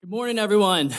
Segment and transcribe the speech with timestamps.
[0.00, 0.94] Good morning, everyone.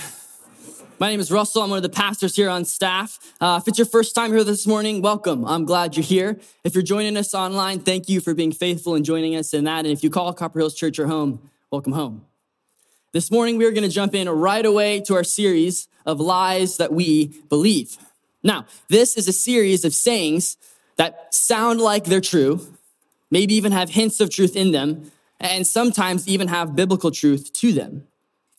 [1.00, 1.62] My name is Russell.
[1.62, 3.18] I'm one of the pastors here on staff.
[3.40, 5.46] Uh, if it's your first time here this morning, welcome.
[5.46, 6.38] I'm glad you're here.
[6.66, 9.86] If you're joining us online, thank you for being faithful and joining us in that.
[9.86, 12.26] And if you call Copper Hills Church your home, welcome home.
[13.14, 16.92] This morning, we're going to jump in right away to our series of lies that
[16.92, 17.98] we believe.
[18.44, 20.58] Now, this is a series of sayings
[20.98, 22.68] that sound like they're true,
[23.32, 25.10] maybe even have hints of truth in them,
[25.40, 28.04] and sometimes even have biblical truth to them.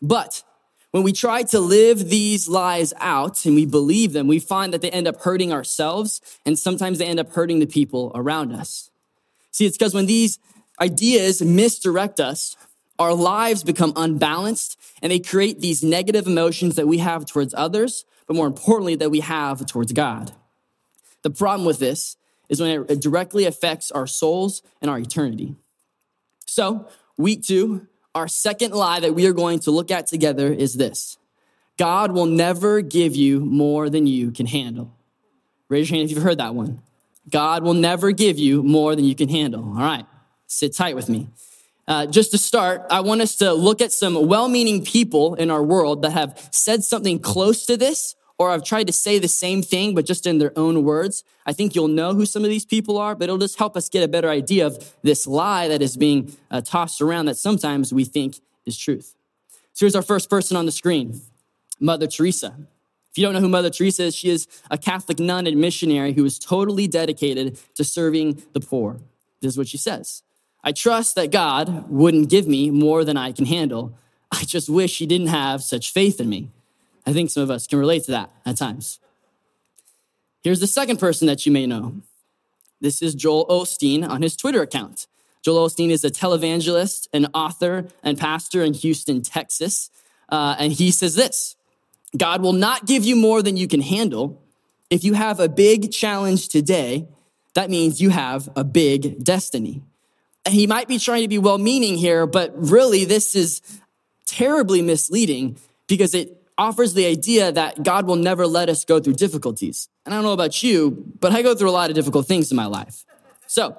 [0.03, 0.43] But
[0.91, 4.80] when we try to live these lies out and we believe them, we find that
[4.80, 8.91] they end up hurting ourselves and sometimes they end up hurting the people around us.
[9.52, 10.39] See, it's because when these
[10.80, 12.56] ideas misdirect us,
[12.98, 18.05] our lives become unbalanced and they create these negative emotions that we have towards others,
[18.27, 20.33] but more importantly, that we have towards God.
[21.23, 22.17] The problem with this
[22.48, 25.55] is when it directly affects our souls and our eternity.
[26.47, 30.74] So, week two, our second lie that we are going to look at together is
[30.74, 31.19] this
[31.77, 34.94] God will never give you more than you can handle.
[35.69, 36.83] Raise your hand if you've heard that one.
[37.30, 39.62] God will never give you more than you can handle.
[39.62, 40.06] All right,
[40.47, 41.28] sit tight with me.
[41.86, 45.50] Uh, just to start, I want us to look at some well meaning people in
[45.50, 49.28] our world that have said something close to this or I've tried to say the
[49.28, 51.24] same thing, but just in their own words.
[51.44, 53.91] I think you'll know who some of these people are, but it'll just help us
[53.91, 57.92] get a better idea of this lie that is being uh, tossed around that sometimes
[57.92, 59.14] we think is truth.
[59.74, 61.20] So here's our first person on the screen
[61.78, 62.55] Mother Teresa.
[63.11, 66.14] If you don't know who Mother Teresa is, she is a Catholic nun and missionary
[66.14, 69.00] who is totally dedicated to serving the poor.
[69.42, 70.22] This is what she says
[70.64, 73.92] I trust that God wouldn't give me more than I can handle.
[74.33, 76.48] I just wish He didn't have such faith in me.
[77.11, 79.00] I think some of us can relate to that at times.
[80.44, 82.02] Here's the second person that you may know.
[82.80, 85.08] This is Joel Osteen on his Twitter account.
[85.42, 89.91] Joel Osteen is a televangelist, an author, and pastor in Houston, Texas.
[90.28, 91.56] Uh, and he says this
[92.17, 94.41] God will not give you more than you can handle.
[94.89, 97.08] If you have a big challenge today,
[97.55, 99.83] that means you have a big destiny.
[100.45, 103.62] And he might be trying to be well meaning here, but really, this is
[104.27, 105.56] terribly misleading
[105.89, 109.89] because it offers the idea that God will never let us go through difficulties.
[110.05, 112.51] And I don't know about you, but I go through a lot of difficult things
[112.51, 113.05] in my life.
[113.47, 113.77] So,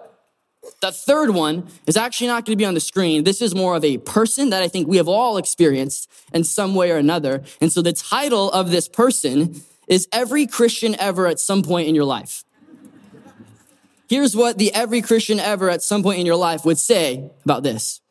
[0.82, 3.24] the third one is actually not going to be on the screen.
[3.24, 6.76] This is more of a person that I think we have all experienced in some
[6.76, 7.44] way or another.
[7.60, 11.96] And so the title of this person is Every Christian Ever at Some Point in
[11.96, 12.44] Your Life.
[14.08, 17.64] Here's what the every Christian ever at some point in your life would say about
[17.64, 18.02] this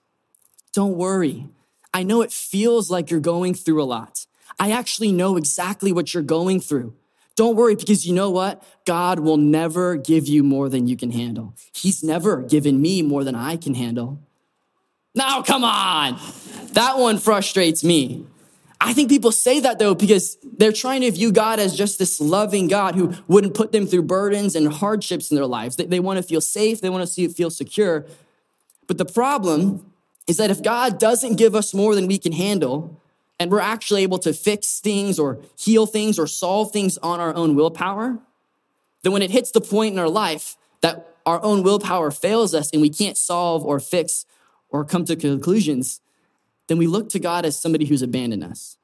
[0.72, 1.48] Don't worry.
[1.92, 4.26] I know it feels like you're going through a lot.
[4.60, 6.94] I actually know exactly what you're going through.
[7.34, 8.62] Don't worry because you know what?
[8.84, 11.54] God will never give you more than you can handle.
[11.72, 14.20] He's never given me more than I can handle.
[15.14, 16.20] Now, come on.
[16.74, 18.26] That one frustrates me.
[18.82, 22.20] I think people say that though because they're trying to view God as just this
[22.20, 25.76] loving God who wouldn't put them through burdens and hardships in their lives.
[25.76, 28.04] They, they want to feel safe, they want to feel secure.
[28.86, 29.90] But the problem
[30.26, 32.99] is that if God doesn't give us more than we can handle,
[33.40, 37.34] and we're actually able to fix things or heal things or solve things on our
[37.34, 38.18] own willpower,
[39.02, 42.70] then when it hits the point in our life that our own willpower fails us
[42.70, 44.26] and we can't solve or fix
[44.68, 46.02] or come to conclusions,
[46.68, 48.76] then we look to God as somebody who's abandoned us.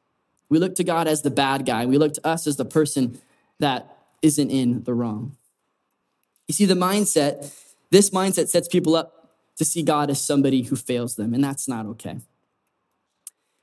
[0.48, 1.84] We look to God as the bad guy.
[1.84, 3.20] We look to us as the person
[3.58, 5.36] that isn't in the wrong.
[6.48, 7.52] You see, the mindset,
[7.90, 11.68] this mindset sets people up to see God as somebody who fails them, and that's
[11.68, 12.20] not okay.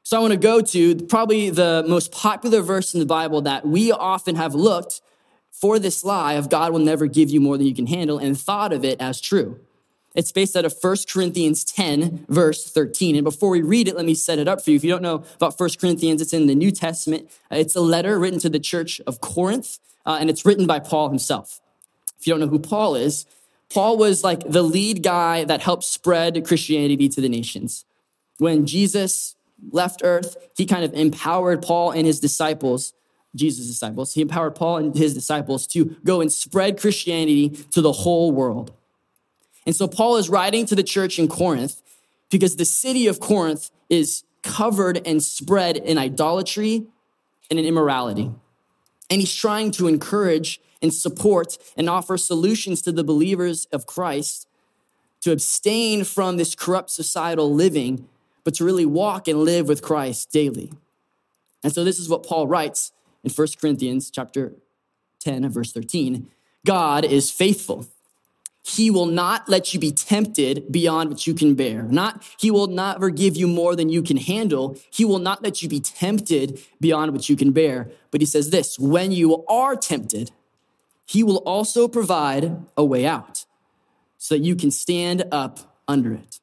[0.03, 3.65] So I want to go to probably the most popular verse in the Bible that
[3.65, 5.01] we often have looked
[5.49, 8.37] for this lie of God will never give you more than you can handle and
[8.37, 9.61] thought of it as true.
[10.13, 13.15] It's based out of 1 Corinthians 10, verse 13.
[13.15, 14.75] And before we read it, let me set it up for you.
[14.75, 17.31] If you don't know about 1 Corinthians, it's in the New Testament.
[17.49, 20.79] Uh, it's a letter written to the church of Corinth, uh, and it's written by
[20.79, 21.61] Paul himself.
[22.19, 23.25] If you don't know who Paul is,
[23.73, 27.85] Paul was like the lead guy that helped spread Christianity to the nations.
[28.37, 29.35] When Jesus
[29.71, 32.93] left earth, he kind of empowered Paul and his disciples,
[33.35, 37.91] Jesus' disciples, he empowered Paul and his disciples to go and spread Christianity to the
[37.91, 38.73] whole world.
[39.65, 41.81] And so Paul is writing to the church in Corinth
[42.29, 46.85] because the city of Corinth is covered and spread in idolatry
[47.49, 48.29] and in immorality.
[49.09, 54.47] And he's trying to encourage and support and offer solutions to the believers of Christ
[55.21, 58.09] to abstain from this corrupt societal living
[58.43, 60.71] but to really walk and live with Christ daily.
[61.63, 62.91] And so this is what Paul writes
[63.23, 64.53] in 1 Corinthians chapter
[65.21, 66.29] 10 verse 13.
[66.65, 67.87] God is faithful.
[68.65, 71.83] he will not let you be tempted beyond what you can bear.
[71.83, 74.77] Not, he will never give you more than you can handle.
[74.89, 77.91] He will not let you be tempted beyond what you can bear.
[78.09, 80.31] But he says this when you are tempted,
[81.05, 83.45] he will also provide a way out
[84.17, 86.39] so that you can stand up under it.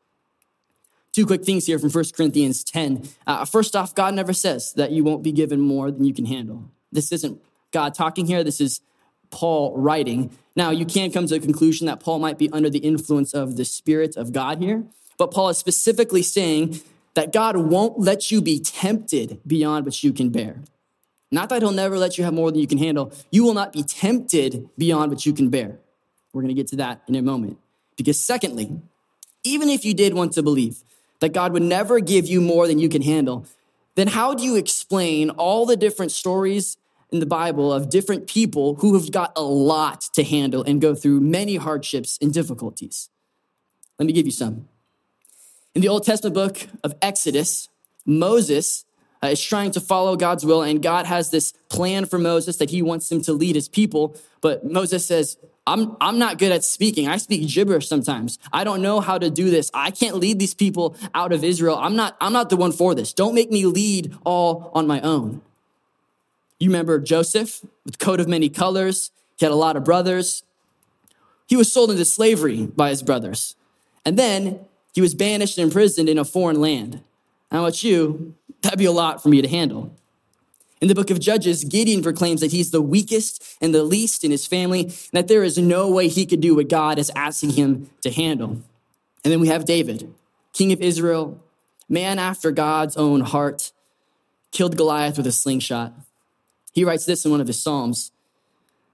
[1.12, 3.08] Two quick things here from 1 Corinthians 10.
[3.26, 6.24] Uh, first off, God never says that you won't be given more than you can
[6.24, 6.70] handle.
[6.92, 7.40] This isn't
[7.72, 8.44] God talking here.
[8.44, 8.80] This is
[9.30, 10.30] Paul writing.
[10.54, 13.56] Now, you can come to the conclusion that Paul might be under the influence of
[13.56, 14.84] the Spirit of God here,
[15.18, 16.80] but Paul is specifically saying
[17.14, 20.62] that God won't let you be tempted beyond what you can bear.
[21.32, 23.12] Not that he'll never let you have more than you can handle.
[23.30, 25.78] You will not be tempted beyond what you can bear.
[26.32, 27.58] We're going to get to that in a moment.
[27.96, 28.80] Because, secondly,
[29.44, 30.82] even if you did want to believe
[31.20, 33.46] that God would never give you more than you can handle,
[33.94, 36.76] then how do you explain all the different stories
[37.12, 40.94] in the Bible of different people who have got a lot to handle and go
[40.94, 43.10] through many hardships and difficulties.
[43.98, 44.68] Let me give you some.
[45.74, 47.68] In the Old Testament book of Exodus,
[48.06, 48.84] Moses
[49.22, 52.70] uh, is trying to follow God's will, and God has this plan for Moses that
[52.70, 54.16] he wants him to lead his people.
[54.40, 55.36] But Moses says,
[55.70, 57.06] I'm, I'm not good at speaking.
[57.06, 58.40] I speak gibberish sometimes.
[58.52, 59.70] I don't know how to do this.
[59.72, 61.78] I can't lead these people out of Israel.
[61.78, 63.12] I'm not, I'm not the one for this.
[63.12, 65.42] Don't make me lead all on my own.
[66.58, 69.12] You remember Joseph with coat of many colors.
[69.38, 70.42] He had a lot of brothers.
[71.46, 73.54] He was sold into slavery by his brothers.
[74.04, 74.58] And then
[74.92, 77.00] he was banished and imprisoned in a foreign land.
[77.52, 78.34] How about you?
[78.62, 79.94] That'd be a lot for me to handle.
[80.80, 84.30] In the book of Judges, Gideon proclaims that he's the weakest and the least in
[84.30, 87.50] his family, and that there is no way he could do what God is asking
[87.50, 88.62] him to handle.
[89.22, 90.12] And then we have David,
[90.54, 91.38] king of Israel,
[91.86, 93.72] man after God's own heart,
[94.52, 95.92] killed Goliath with a slingshot.
[96.72, 98.10] He writes this in one of his Psalms,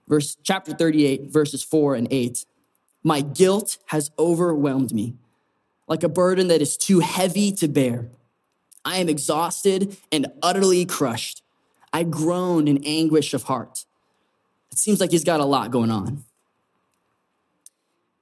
[0.08, 2.44] verse chapter 38, verses 4 and 8.
[3.04, 5.14] My guilt has overwhelmed me
[5.86, 8.08] like a burden that is too heavy to bear.
[8.84, 11.42] I am exhausted and utterly crushed.
[11.96, 13.86] I groan in anguish of heart.
[14.70, 16.24] It seems like he's got a lot going on.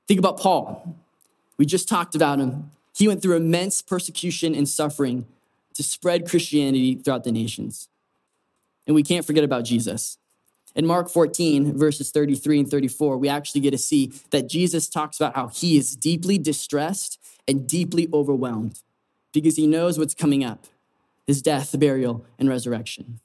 [0.06, 0.96] Think about Paul.
[1.58, 2.70] We just talked about him.
[2.96, 5.26] He went through immense persecution and suffering
[5.74, 7.88] to spread Christianity throughout the nations.
[8.86, 10.18] And we can't forget about Jesus.
[10.76, 15.16] In Mark 14, verses 33 and 34, we actually get to see that Jesus talks
[15.16, 17.18] about how he is deeply distressed
[17.48, 18.80] and deeply overwhelmed
[19.32, 20.66] because he knows what's coming up
[21.26, 23.18] his death, burial, and resurrection.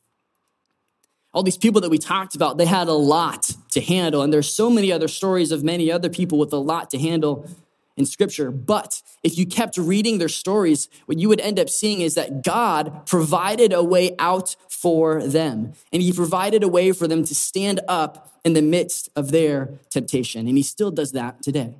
[1.33, 4.21] All these people that we talked about, they had a lot to handle.
[4.21, 7.47] And there's so many other stories of many other people with a lot to handle
[7.95, 8.49] in scripture.
[8.49, 12.43] But if you kept reading their stories, what you would end up seeing is that
[12.43, 15.73] God provided a way out for them.
[15.93, 19.69] And he provided a way for them to stand up in the midst of their
[19.89, 20.47] temptation.
[20.47, 21.75] And he still does that today.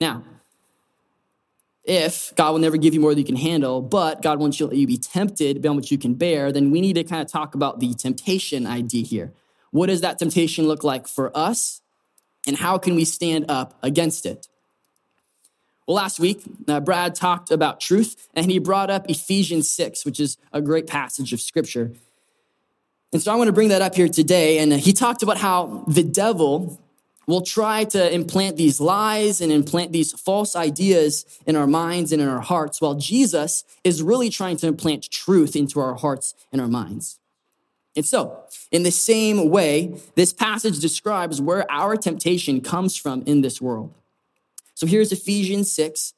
[0.00, 0.22] Now,
[1.84, 4.66] if God will never give you more than you can handle, but God wants you
[4.66, 7.22] to let you be tempted beyond what you can bear, then we need to kind
[7.22, 9.32] of talk about the temptation idea here.
[9.70, 11.80] What does that temptation look like for us?
[12.46, 14.48] And how can we stand up against it?
[15.86, 20.20] Well, last week, uh, Brad talked about truth and he brought up Ephesians 6, which
[20.20, 21.92] is a great passage of scripture.
[23.12, 24.58] And so I want to bring that up here today.
[24.58, 26.80] And he talked about how the devil
[27.30, 32.20] will try to implant these lies and implant these false ideas in our minds and
[32.20, 36.60] in our hearts, while Jesus is really trying to implant truth into our hearts and
[36.60, 37.18] our minds.
[37.96, 43.40] And so, in the same way, this passage describes where our temptation comes from in
[43.40, 43.92] this world.
[44.74, 46.14] So here's Ephesians 6,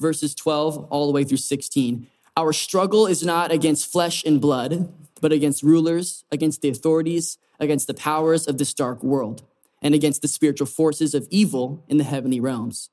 [0.00, 2.06] verses 12 all the way through 16.
[2.36, 7.86] Our struggle is not against flesh and blood, but against rulers, against the authorities, against
[7.86, 9.42] the powers of this dark world,
[9.84, 12.88] and against the spiritual forces of evil in the heavenly realms.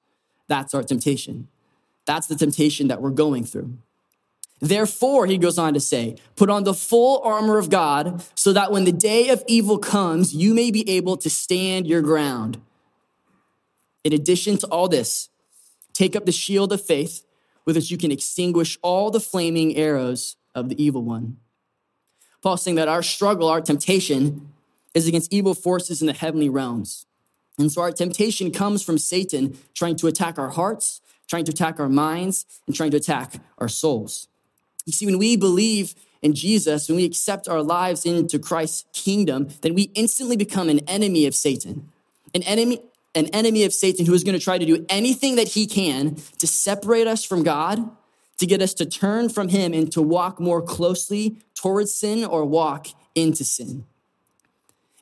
[0.47, 1.47] That's our temptation.
[2.05, 3.77] That's the temptation that we're going through.
[4.59, 8.71] Therefore, he goes on to say, put on the full armor of God so that
[8.71, 12.61] when the day of evil comes, you may be able to stand your ground.
[14.03, 15.29] In addition to all this,
[15.93, 17.23] take up the shield of faith
[17.65, 21.37] with which you can extinguish all the flaming arrows of the evil one.
[22.43, 24.51] Paul's saying that our struggle, our temptation,
[24.93, 27.05] is against evil forces in the heavenly realms.
[27.57, 31.79] And so our temptation comes from Satan trying to attack our hearts, trying to attack
[31.79, 34.27] our minds, and trying to attack our souls.
[34.85, 39.49] You see, when we believe in Jesus, when we accept our lives into Christ's kingdom,
[39.61, 41.89] then we instantly become an enemy of Satan.
[42.33, 42.81] An enemy,
[43.15, 46.15] an enemy of Satan who is going to try to do anything that he can
[46.39, 47.89] to separate us from God,
[48.39, 52.45] to get us to turn from him and to walk more closely towards sin or
[52.45, 53.85] walk into sin.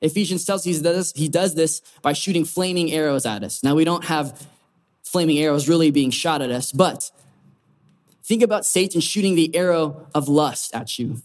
[0.01, 3.63] Ephesians tells us he does, this by shooting flaming arrows at us.
[3.63, 4.47] Now, we don't have
[5.03, 7.11] flaming arrows really being shot at us, but
[8.23, 11.21] think about Satan shooting the arrow of lust at you.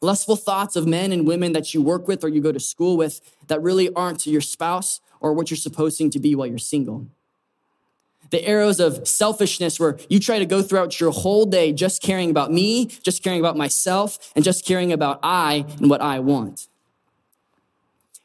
[0.00, 2.96] Lustful thoughts of men and women that you work with or you go to school
[2.96, 7.06] with that really aren't your spouse or what you're supposed to be while you're single.
[8.30, 12.30] The arrows of selfishness where you try to go throughout your whole day just caring
[12.30, 16.66] about me, just caring about myself, and just caring about I and what I want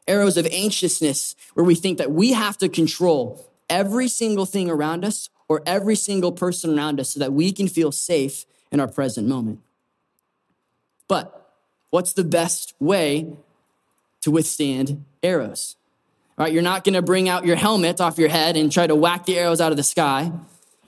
[0.08, 5.04] arrows of anxiousness where we think that we have to control every single thing around
[5.04, 8.88] us or every single person around us so that we can feel safe in our
[8.88, 9.60] present moment.
[11.06, 11.52] But
[11.90, 13.36] what's the best way
[14.22, 15.76] to withstand arrows?
[16.36, 18.86] All right, you're not going to bring out your helmet off your head and try
[18.86, 20.30] to whack the arrows out of the sky.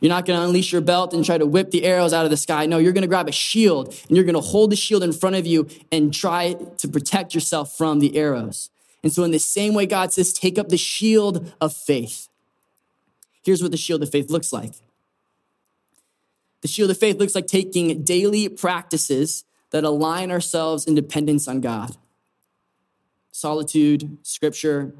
[0.00, 2.30] You're not going to unleash your belt and try to whip the arrows out of
[2.30, 2.66] the sky.
[2.66, 5.12] No, you're going to grab a shield and you're going to hold the shield in
[5.12, 8.70] front of you and try to protect yourself from the arrows.
[9.02, 12.28] And so, in the same way, God says, take up the shield of faith.
[13.42, 14.75] Here's what the shield of faith looks like
[16.61, 21.61] the shield of faith looks like taking daily practices that align ourselves in dependence on
[21.61, 21.97] God
[23.33, 24.92] solitude, scripture,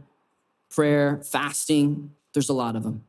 [0.71, 2.13] prayer, fasting.
[2.33, 3.05] There's a lot of them.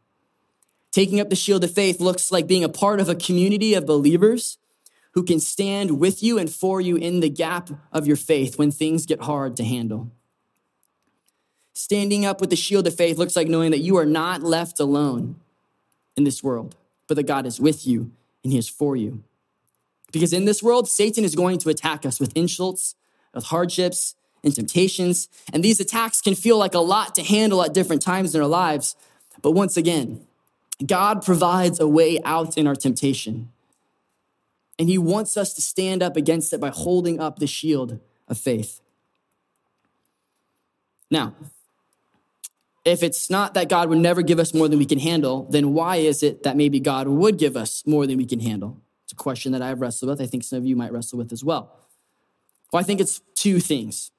[0.92, 3.86] Taking up the shield of faith looks like being a part of a community of
[3.86, 4.58] believers
[5.14, 8.72] who can stand with you and for you in the gap of your faith when
[8.72, 10.12] things get hard to handle.
[11.82, 14.80] Standing up with the shield of faith looks like knowing that you are not left
[14.80, 15.38] alone
[16.16, 16.76] in this world,
[17.08, 18.12] but that God is with you
[18.44, 19.24] and He is for you.
[20.12, 22.94] Because in this world, Satan is going to attack us with insults,
[23.34, 25.28] with hardships, and temptations.
[25.52, 28.48] And these attacks can feel like a lot to handle at different times in our
[28.48, 28.96] lives.
[29.42, 30.28] But once again,
[30.86, 33.52] God provides a way out in our temptation.
[34.78, 38.38] And He wants us to stand up against it by holding up the shield of
[38.38, 38.82] faith.
[41.10, 41.34] Now,
[42.84, 45.74] if it's not that God would never give us more than we can handle, then
[45.74, 48.82] why is it that maybe God would give us more than we can handle?
[49.04, 50.22] It's a question that I've wrestled with.
[50.22, 51.78] I think some of you might wrestle with as well.
[52.72, 54.12] Well, I think it's two things.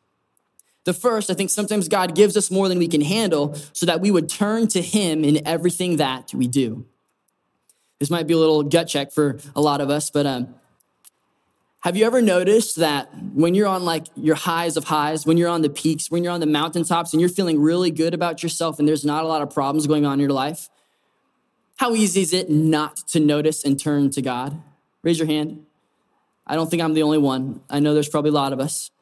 [0.85, 4.01] The first, I think sometimes God gives us more than we can handle so that
[4.01, 6.87] we would turn to Him in everything that we do.
[7.99, 10.55] This might be a little gut check for a lot of us, but um,
[11.83, 15.49] have you ever noticed that when you're on like your highs of highs, when you're
[15.49, 18.79] on the peaks, when you're on the mountaintops and you're feeling really good about yourself
[18.79, 20.69] and there's not a lot of problems going on in your life,
[21.79, 24.63] how easy is it not to notice and turn to God?
[25.03, 25.67] Raise your hand.
[26.47, 27.61] I don't think I'm the only one.
[27.69, 28.93] I know there's probably a lot of us.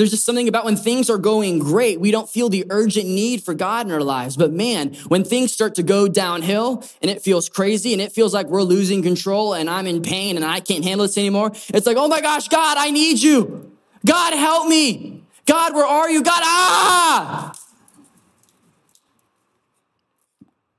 [0.00, 3.42] There's just something about when things are going great, we don't feel the urgent need
[3.42, 4.34] for God in our lives.
[4.34, 8.32] But man, when things start to go downhill and it feels crazy and it feels
[8.32, 11.86] like we're losing control and I'm in pain and I can't handle this anymore, it's
[11.86, 13.76] like, oh my gosh, God, I need you.
[14.06, 15.22] God, help me.
[15.44, 16.22] God, where are you?
[16.22, 17.54] God, ah!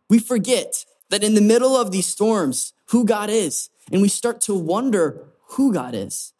[0.10, 4.42] We forget that in the middle of these storms, who God is, and we start
[4.42, 6.34] to wonder who God is.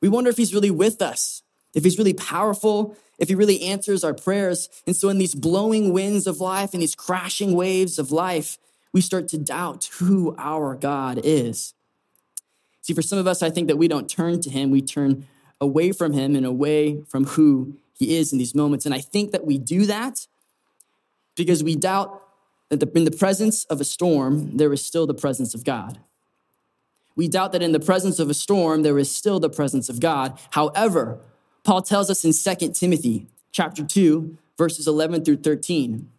[0.00, 1.42] We wonder if he's really with us,
[1.74, 4.68] if he's really powerful, if he really answers our prayers.
[4.86, 8.58] And so, in these blowing winds of life and these crashing waves of life,
[8.92, 11.74] we start to doubt who our God is.
[12.82, 15.26] See, for some of us, I think that we don't turn to him, we turn
[15.60, 18.86] away from him and away from who he is in these moments.
[18.86, 20.26] And I think that we do that
[21.34, 22.22] because we doubt
[22.68, 25.98] that in the presence of a storm, there is still the presence of God
[27.16, 30.00] we doubt that in the presence of a storm, there is still the presence of
[30.00, 30.38] God.
[30.50, 31.18] However,
[31.64, 36.10] Paul tells us in 2 Timothy chapter 2, verses 11 through 13,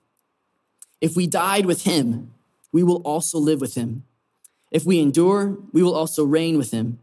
[0.99, 2.33] if we died with him,
[2.71, 4.03] we will also live with him.
[4.71, 6.99] If we endure, we will also reign with him.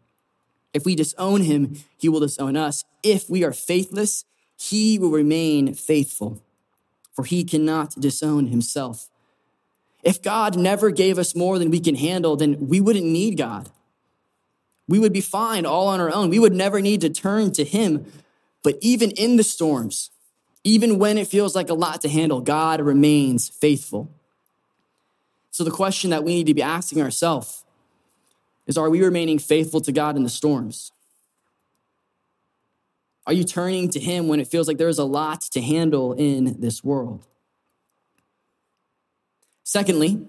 [0.73, 2.85] If we disown him, he will disown us.
[3.03, 4.25] If we are faithless,
[4.59, 6.43] he will remain faithful,
[7.13, 9.09] for he cannot disown himself.
[10.03, 13.71] If God never gave us more than we can handle, then we wouldn't need God.
[14.89, 16.31] We would be fine all on our own.
[16.31, 18.11] We would never need to turn to Him.
[18.63, 20.11] But even in the storms,
[20.63, 24.11] even when it feels like a lot to handle, God remains faithful.
[25.51, 27.65] So the question that we need to be asking ourselves
[28.67, 30.91] is Are we remaining faithful to God in the storms?
[33.27, 36.61] Are you turning to Him when it feels like there's a lot to handle in
[36.61, 37.27] this world?
[39.63, 40.27] Secondly,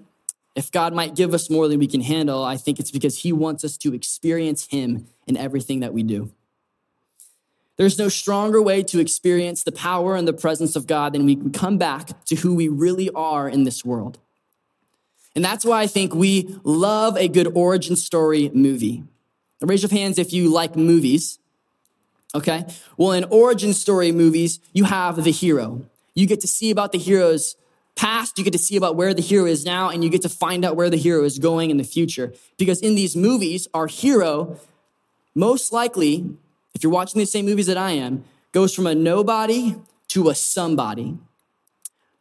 [0.56, 3.34] if God might give us more than we can handle, I think it's because He
[3.34, 6.32] wants us to experience Him in everything that we do.
[7.78, 11.36] There's no stronger way to experience the power and the presence of God than we
[11.36, 14.18] can come back to who we really are in this world.
[15.36, 19.04] And that's why I think we love a good origin story movie.
[19.60, 21.40] Raise your hands if you like movies.
[22.34, 22.66] Okay?
[22.98, 25.86] Well, in origin story movies, you have the hero.
[26.14, 27.58] You get to see about the hero's
[27.96, 30.30] past, you get to see about where the hero is now, and you get to
[30.30, 32.34] find out where the hero is going in the future.
[32.58, 34.60] Because in these movies, our hero,
[35.34, 36.38] most likely,
[36.74, 39.76] if you're watching the same movies that I am, goes from a nobody
[40.10, 41.18] to a somebody.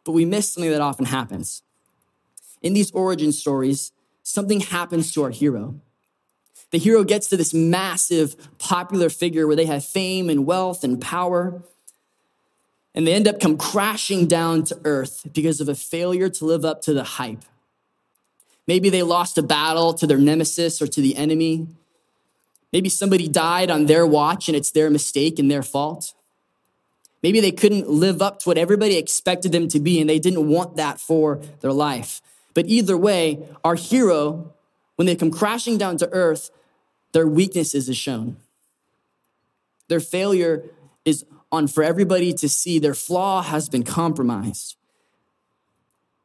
[0.03, 1.61] But we miss something that often happens.
[2.61, 3.91] In these origin stories,
[4.23, 5.79] something happens to our hero.
[6.71, 10.99] The hero gets to this massive popular figure where they have fame and wealth and
[10.99, 11.61] power.
[12.95, 16.65] And they end up come crashing down to earth because of a failure to live
[16.65, 17.43] up to the hype.
[18.67, 21.67] Maybe they lost a battle to their nemesis or to the enemy.
[22.71, 26.13] Maybe somebody died on their watch and it's their mistake and their fault.
[27.21, 30.47] Maybe they couldn't live up to what everybody expected them to be and they didn't
[30.47, 32.21] want that for their life.
[32.53, 34.53] But either way, our hero,
[34.95, 36.49] when they come crashing down to earth,
[37.11, 38.37] their weaknesses is shown.
[39.87, 40.63] Their failure
[41.03, 42.79] is on for everybody to see.
[42.79, 44.75] Their flaw has been compromised.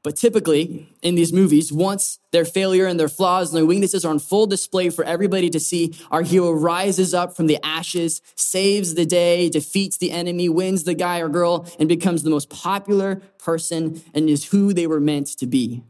[0.03, 4.11] But typically, in these movies, once their failure and their flaws and their weaknesses are
[4.11, 8.95] on full display for everybody to see, our hero rises up from the ashes, saves
[8.95, 13.21] the day, defeats the enemy, wins the guy or girl, and becomes the most popular
[13.39, 15.83] person and is who they were meant to be.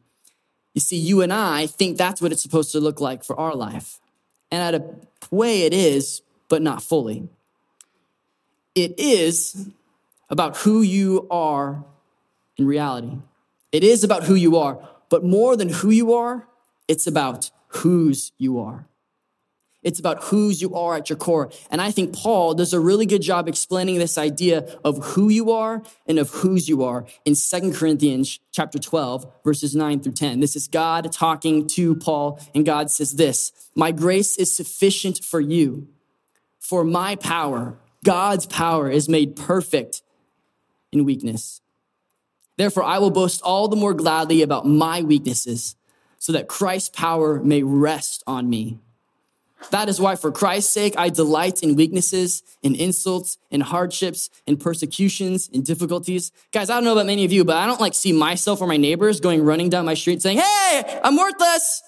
[0.75, 3.55] You see, you and I think that's what it's supposed to look like for our
[3.55, 4.01] life.
[4.51, 4.95] And at a
[5.31, 7.29] way, it is, but not fully.
[8.75, 9.69] It is
[10.29, 11.85] about who you are
[12.57, 13.19] in reality.
[13.73, 16.47] It is about who you are, but more than who you are,
[16.89, 18.87] it's about whose you are.
[19.83, 21.51] It's about whose you are at your core.
[21.71, 25.51] And I think Paul does a really good job explaining this idea of who you
[25.53, 30.41] are and of whose you are in Second Corinthians chapter 12, verses 9 through 10.
[30.41, 35.41] This is God talking to Paul, and God says this My grace is sufficient for
[35.41, 35.89] you,
[36.59, 40.03] for my power, God's power, is made perfect
[40.93, 41.61] in weakness.
[42.57, 45.77] Therefore, I will boast all the more gladly about my weaknesses,
[46.19, 48.79] so that Christ's power may rest on me.
[49.71, 54.57] That is why, for Christ's sake, I delight in weaknesses, in insults, in hardships, in
[54.57, 56.33] persecutions, in difficulties.
[56.53, 58.67] Guys, I don't know about many of you, but I don't like see myself or
[58.67, 61.83] my neighbors going running down my street saying, Hey, I'm worthless.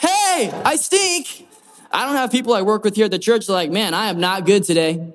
[0.00, 1.45] Hey, I stink.
[1.90, 4.20] I don't have people I work with here at the church like, Man, I am
[4.20, 5.12] not good today.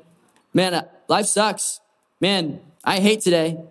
[0.54, 1.80] Man, uh, life sucks.
[2.20, 3.64] Man, I hate today.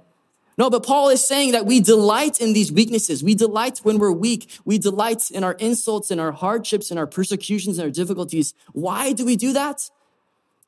[0.60, 3.24] No, but Paul is saying that we delight in these weaknesses.
[3.24, 4.50] We delight when we're weak.
[4.66, 8.52] We delight in our insults and our hardships and our persecutions and our difficulties.
[8.72, 9.88] Why do we do that?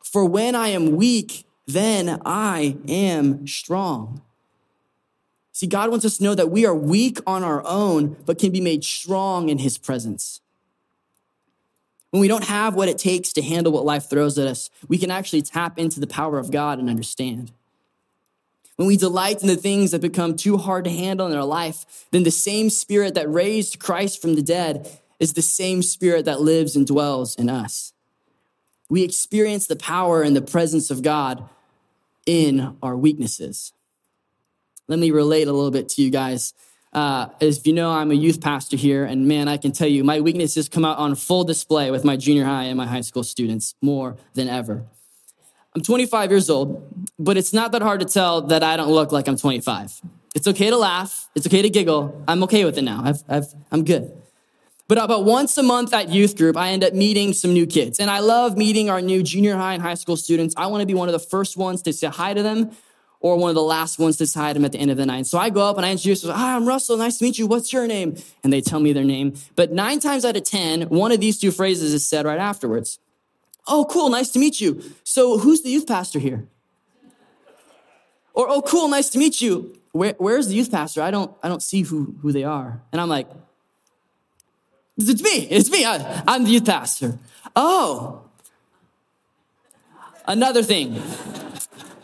[0.02, 4.22] For when I am weak, then I am strong.
[5.52, 8.50] See, God wants us to know that we are weak on our own, but can
[8.50, 10.40] be made strong in his presence.
[12.12, 14.98] When we don't have what it takes to handle what life throws at us, we
[14.98, 17.52] can actually tap into the power of God and understand.
[18.76, 22.06] When we delight in the things that become too hard to handle in our life,
[22.10, 26.42] then the same spirit that raised Christ from the dead is the same spirit that
[26.42, 27.94] lives and dwells in us.
[28.90, 31.48] We experience the power and the presence of God
[32.26, 33.72] in our weaknesses.
[34.86, 36.52] Let me relate a little bit to you guys.
[36.92, 40.04] Uh, as you know, I'm a youth pastor here, and man, I can tell you,
[40.04, 43.24] my weaknesses come out on full display with my junior high and my high school
[43.24, 44.84] students more than ever.
[45.74, 46.86] I'm 25 years old,
[47.18, 50.02] but it's not that hard to tell that I don't look like I'm 25.
[50.34, 51.30] It's okay to laugh.
[51.34, 52.24] It's okay to giggle.
[52.28, 53.00] I'm okay with it now.
[53.02, 54.12] I've, I've, I'm good.
[54.86, 58.00] But about once a month at youth group, I end up meeting some new kids.
[58.00, 60.54] And I love meeting our new junior high and high school students.
[60.58, 62.72] I want to be one of the first ones to say hi to them
[63.22, 65.26] or one of the last ones to hi them at the end of the night.
[65.26, 66.34] So I go up and I introduce them.
[66.34, 66.96] Hi, I'm Russell.
[66.96, 67.46] Nice to meet you.
[67.46, 68.16] What's your name?
[68.42, 69.34] And they tell me their name.
[69.54, 72.98] But nine times out of 10, one of these two phrases is said right afterwards.
[73.68, 74.82] Oh, cool, nice to meet you.
[75.04, 76.48] So, who's the youth pastor here?
[78.34, 79.78] Or, oh, cool, nice to meet you.
[79.92, 81.00] Where, where's the youth pastor?
[81.00, 82.82] I don't, I don't see who, who they are.
[82.90, 83.28] And I'm like,
[84.98, 85.84] it's me, it's me.
[85.84, 87.18] I, I'm the youth pastor.
[87.54, 88.22] Oh.
[90.26, 91.00] Another thing.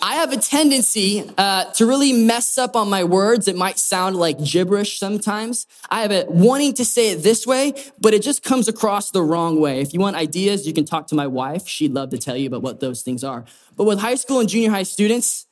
[0.00, 3.48] I have a tendency uh, to really mess up on my words.
[3.48, 5.66] It might sound like gibberish sometimes.
[5.90, 9.22] I have a wanting to say it this way, but it just comes across the
[9.22, 9.80] wrong way.
[9.80, 11.66] If you want ideas, you can talk to my wife.
[11.66, 13.44] She'd love to tell you about what those things are.
[13.76, 15.46] But with high school and junior high students,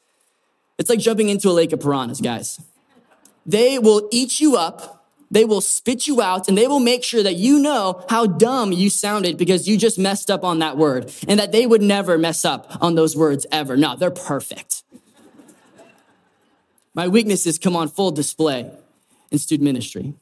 [0.79, 2.61] it's like jumping into a lake of piranhas, guys.
[3.45, 7.23] They will eat you up they will spit you out and they will make sure
[7.23, 11.13] that you know how dumb you sounded because you just messed up on that word
[11.27, 13.77] and that they would never mess up on those words ever.
[13.77, 14.85] No, they're perfect.
[16.95, 18.71] My weaknesses come on full display
[19.31, 20.15] in student ministry.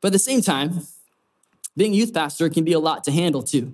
[0.00, 0.80] But at the same time,
[1.76, 3.72] being youth pastor can be a lot to handle too.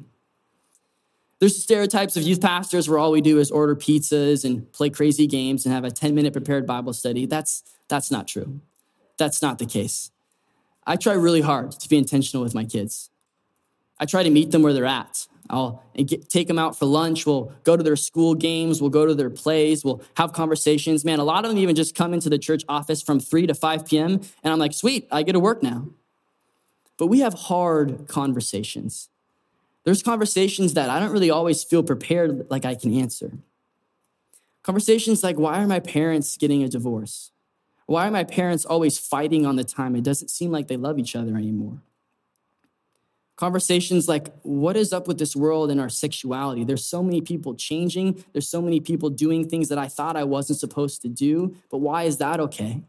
[1.38, 4.90] There's the stereotypes of youth pastors where all we do is order pizzas and play
[4.90, 7.24] crazy games and have a 10 minute prepared Bible study.
[7.24, 8.60] That's, that's not true.
[9.20, 10.10] That's not the case.
[10.86, 13.10] I try really hard to be intentional with my kids.
[13.98, 15.28] I try to meet them where they're at.
[15.50, 17.26] I'll get, take them out for lunch.
[17.26, 18.80] We'll go to their school games.
[18.80, 19.84] We'll go to their plays.
[19.84, 21.04] We'll have conversations.
[21.04, 23.54] Man, a lot of them even just come into the church office from 3 to
[23.54, 24.22] 5 p.m.
[24.42, 25.88] And I'm like, sweet, I get to work now.
[26.96, 29.10] But we have hard conversations.
[29.84, 33.32] There's conversations that I don't really always feel prepared like I can answer.
[34.62, 37.29] Conversations like, why are my parents getting a divorce?
[37.90, 39.96] Why are my parents always fighting on the time?
[39.96, 41.82] It doesn't seem like they love each other anymore.
[43.34, 46.62] Conversations like, what is up with this world and our sexuality?
[46.62, 48.24] There's so many people changing.
[48.32, 51.78] There's so many people doing things that I thought I wasn't supposed to do, but
[51.78, 52.80] why is that okay?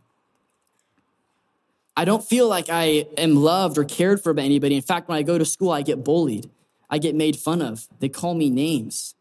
[1.98, 4.76] I don't feel like I am loved or cared for by anybody.
[4.76, 6.48] In fact, when I go to school, I get bullied.
[6.92, 7.88] I get made fun of.
[8.02, 9.16] They call me names.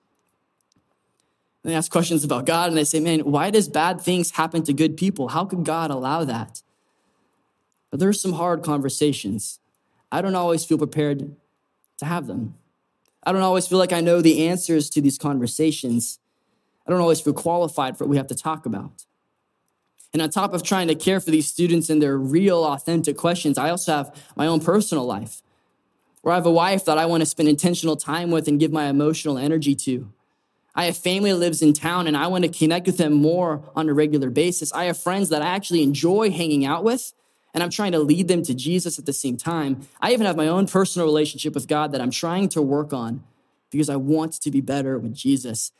[1.62, 4.62] And they ask questions about God and they say, man, why does bad things happen
[4.64, 5.28] to good people?
[5.28, 6.62] How could God allow that?
[7.90, 9.58] But there's some hard conversations.
[10.10, 11.36] I don't always feel prepared
[11.98, 12.54] to have them.
[13.22, 16.18] I don't always feel like I know the answers to these conversations.
[16.86, 19.04] I don't always feel qualified for what we have to talk about.
[20.12, 23.58] And on top of trying to care for these students and their real, authentic questions,
[23.58, 25.42] I also have my own personal life
[26.22, 28.72] where I have a wife that I want to spend intentional time with and give
[28.72, 30.10] my emotional energy to.
[30.74, 33.62] I have family that lives in town and I want to connect with them more
[33.74, 34.72] on a regular basis.
[34.72, 37.12] I have friends that I actually enjoy hanging out with
[37.52, 39.88] and I'm trying to lead them to Jesus at the same time.
[40.00, 43.24] I even have my own personal relationship with God that I'm trying to work on
[43.70, 45.72] because I want to be better with Jesus.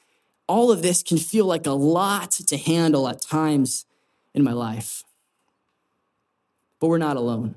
[0.49, 3.87] All of this can feel like a lot to handle at times
[4.35, 5.05] in my life.
[6.81, 7.55] But we're not alone.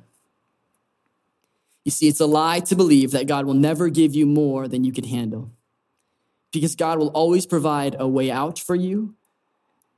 [1.83, 4.83] You see, it's a lie to believe that God will never give you more than
[4.83, 5.49] you can handle
[6.53, 9.15] because God will always provide a way out for you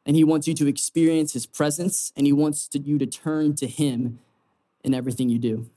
[0.06, 3.56] and he wants you to experience his presence and he wants to, you to turn
[3.56, 4.20] to him
[4.84, 5.70] in everything you do.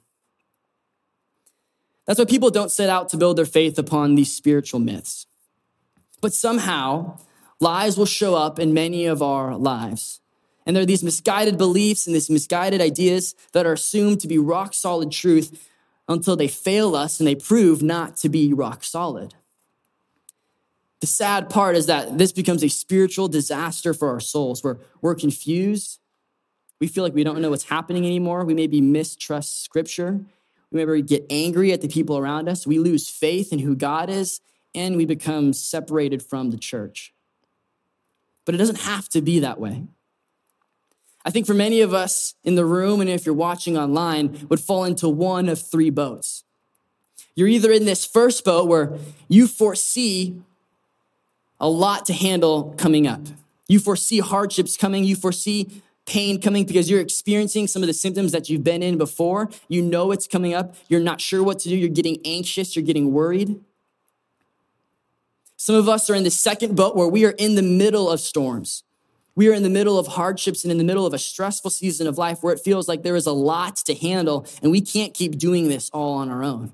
[2.07, 5.27] That's why people don't set out to build their faith upon these spiritual myths.
[6.21, 7.19] But somehow,
[7.61, 10.21] lies will show up in many of our lives.
[10.65, 14.39] And there are these misguided beliefs and these misguided ideas that are assumed to be
[14.39, 15.69] rock solid truth
[16.09, 19.35] until they fail us and they prove not to be rock solid.
[21.01, 25.15] The sad part is that this becomes a spiritual disaster for our souls where we're
[25.15, 26.01] confused.
[26.81, 28.45] We feel like we don't know what's happening anymore.
[28.45, 30.21] We maybe mistrust scripture.
[30.71, 32.67] We maybe get angry at the people around us.
[32.67, 34.41] We lose faith in who God is,
[34.75, 37.15] and we become separated from the church.
[38.45, 39.85] But it doesn't have to be that way.
[41.25, 44.61] I think for many of us in the room, and if you're watching online, would
[44.61, 46.45] fall into one of three boats.
[47.35, 50.41] You're either in this first boat where you foresee
[51.61, 53.21] a lot to handle coming up.
[53.67, 58.33] You foresee hardships coming, you foresee pain coming because you're experiencing some of the symptoms
[58.33, 59.51] that you've been in before.
[59.69, 60.75] You know it's coming up.
[60.89, 61.77] You're not sure what to do.
[61.77, 62.75] You're getting anxious.
[62.75, 63.61] You're getting worried.
[65.57, 68.21] Some of us are in the second boat where we are in the middle of
[68.21, 68.85] storms.
[69.35, 72.07] We are in the middle of hardships and in the middle of a stressful season
[72.07, 75.15] of life where it feels like there is a lot to handle and we can't
[75.15, 76.73] keep doing this all on our own.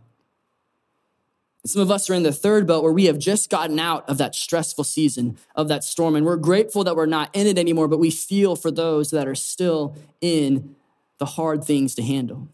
[1.66, 4.18] Some of us are in the third boat where we have just gotten out of
[4.18, 6.14] that stressful season of that storm.
[6.14, 9.26] And we're grateful that we're not in it anymore, but we feel for those that
[9.26, 10.76] are still in
[11.18, 12.48] the hard things to handle.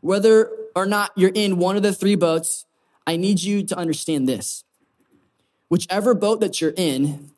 [0.00, 2.66] Whether or not you're in one of the three boats,
[3.06, 4.64] I need you to understand this.
[5.68, 7.30] Whichever boat that you're in,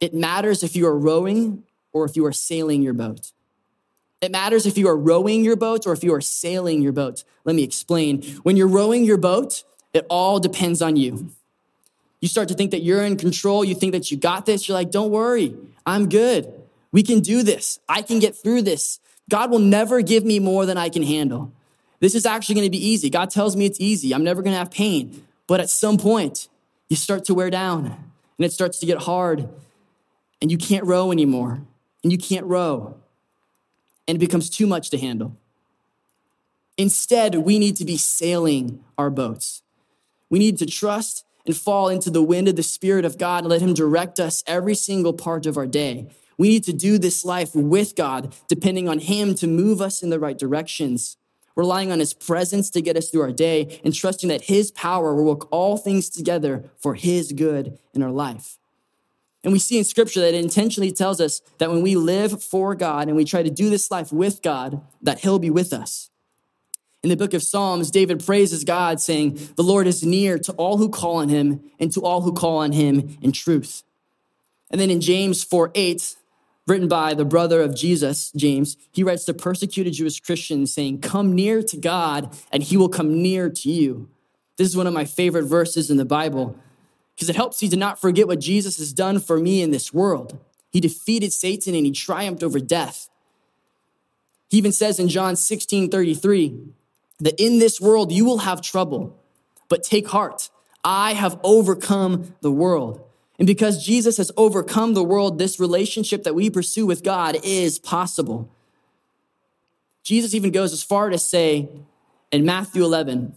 [0.00, 3.32] it matters if you are rowing or if you are sailing your boat.
[4.20, 7.24] It matters if you are rowing your boat or if you are sailing your boat.
[7.44, 8.22] Let me explain.
[8.42, 11.30] When you're rowing your boat, it all depends on you.
[12.20, 13.64] You start to think that you're in control.
[13.64, 14.68] You think that you got this.
[14.68, 15.56] You're like, don't worry.
[15.86, 16.52] I'm good.
[16.90, 17.78] We can do this.
[17.88, 18.98] I can get through this.
[19.30, 21.52] God will never give me more than I can handle.
[22.00, 23.08] This is actually going to be easy.
[23.08, 24.14] God tells me it's easy.
[24.14, 25.24] I'm never going to have pain.
[25.46, 26.48] But at some point,
[26.88, 29.48] you start to wear down and it starts to get hard
[30.40, 31.62] and you can't row anymore
[32.02, 32.96] and you can't row
[34.06, 35.36] and it becomes too much to handle.
[36.76, 39.62] Instead, we need to be sailing our boats.
[40.34, 43.50] We need to trust and fall into the wind of the Spirit of God and
[43.50, 46.08] let Him direct us every single part of our day.
[46.36, 50.10] We need to do this life with God, depending on Him to move us in
[50.10, 51.16] the right directions,
[51.54, 55.14] relying on His presence to get us through our day, and trusting that His power
[55.14, 58.58] will work all things together for His good in our life.
[59.44, 62.74] And we see in Scripture that it intentionally tells us that when we live for
[62.74, 66.10] God and we try to do this life with God, that He'll be with us.
[67.04, 70.78] In the book of Psalms, David praises God, saying, The Lord is near to all
[70.78, 73.82] who call on him and to all who call on him in truth.
[74.70, 76.16] And then in James 4 8,
[76.66, 81.34] written by the brother of Jesus, James, he writes to persecuted Jewish Christians, saying, Come
[81.34, 84.08] near to God, and he will come near to you.
[84.56, 86.58] This is one of my favorite verses in the Bible
[87.14, 89.92] because it helps you to not forget what Jesus has done for me in this
[89.92, 90.38] world.
[90.70, 93.10] He defeated Satan and he triumphed over death.
[94.48, 96.60] He even says in John 16 33,
[97.24, 99.18] that in this world you will have trouble,
[99.70, 100.50] but take heart.
[100.84, 103.00] I have overcome the world.
[103.38, 107.78] And because Jesus has overcome the world, this relationship that we pursue with God is
[107.78, 108.50] possible.
[110.02, 111.70] Jesus even goes as far to say
[112.30, 113.36] in Matthew 11,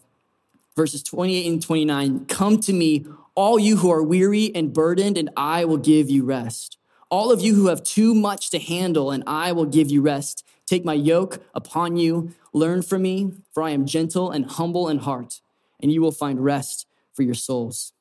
[0.76, 5.30] verses 28 and 29, Come to me, all you who are weary and burdened, and
[5.38, 6.77] I will give you rest.
[7.10, 10.46] All of you who have too much to handle, and I will give you rest.
[10.66, 12.34] Take my yoke upon you.
[12.52, 15.40] Learn from me, for I am gentle and humble in heart,
[15.82, 17.94] and you will find rest for your souls.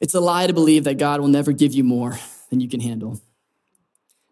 [0.00, 2.18] It's a lie to believe that God will never give you more
[2.50, 3.20] than you can handle.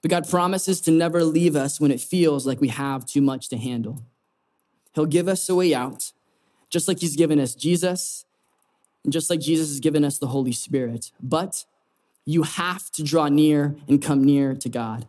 [0.03, 3.49] But God promises to never leave us when it feels like we have too much
[3.51, 4.03] to handle.
[4.95, 6.13] He'll give us a way out,
[6.69, 8.25] just like He's given us Jesus,
[9.05, 11.13] and just like Jesus has given us the Holy Spirit.
[11.23, 11.65] But
[12.25, 15.07] you have to draw near and come near to God.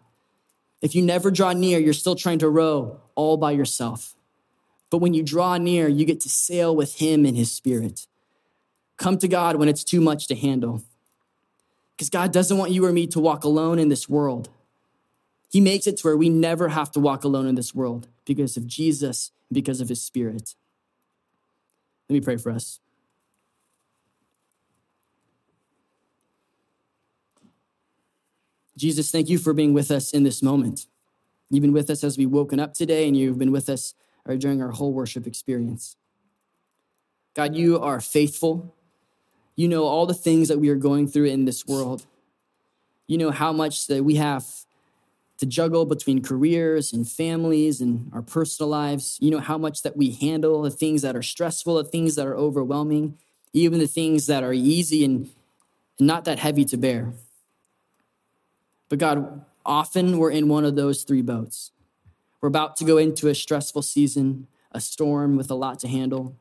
[0.82, 4.16] If you never draw near, you're still trying to row all by yourself.
[4.90, 8.06] But when you draw near, you get to sail with Him in His Spirit.
[8.98, 10.84] Come to God when it's too much to handle.
[11.96, 14.50] Because God doesn't want you or me to walk alone in this world.
[15.50, 18.58] He makes it to where we never have to walk alone in this world because
[18.58, 20.56] of Jesus, and because of His Spirit.
[22.10, 22.80] Let me pray for us.
[28.78, 30.88] Jesus, thank you for being with us in this moment.
[31.50, 33.94] You've been with us as we've woken up today, and you've been with us
[34.28, 35.96] uh, during our whole worship experience.
[37.36, 38.76] God, you are faithful.
[39.56, 42.06] You know all the things that we are going through in this world.
[43.06, 44.48] You know how much that we have
[45.38, 49.18] to juggle between careers and families and our personal lives.
[49.20, 52.26] You know how much that we handle the things that are stressful, the things that
[52.26, 53.18] are overwhelming,
[53.52, 55.30] even the things that are easy and
[56.00, 57.14] not that heavy to bear.
[58.94, 61.72] But God, often we're in one of those three boats.
[62.40, 66.36] We're about to go into a stressful season, a storm with a lot to handle.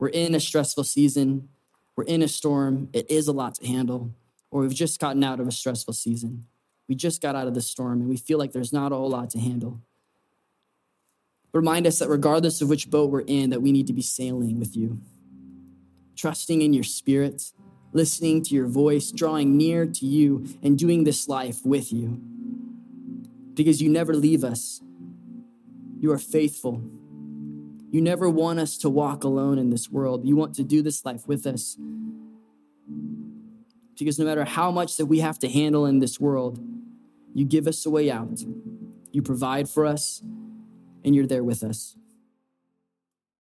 [0.00, 1.48] We're in a stressful season.
[1.94, 2.88] We're in a storm.
[2.92, 4.10] It is a lot to handle.
[4.50, 6.46] Or we've just gotten out of a stressful season.
[6.88, 9.10] We just got out of the storm and we feel like there's not a whole
[9.10, 9.80] lot to handle.
[11.52, 14.58] Remind us that regardless of which boat we're in, that we need to be sailing
[14.58, 14.98] with you,
[16.16, 17.52] trusting in your spirit,
[17.96, 22.20] listening to your voice, drawing near to you, and doing this life with you.
[23.54, 24.82] Because you never leave us.
[25.98, 26.82] You are faithful.
[27.90, 30.26] You never want us to walk alone in this world.
[30.26, 31.78] You want to do this life with us.
[33.98, 36.60] Because no matter how much that we have to handle in this world,
[37.32, 38.42] you give us a way out.
[39.10, 40.20] You provide for us,
[41.02, 41.96] and you're there with us.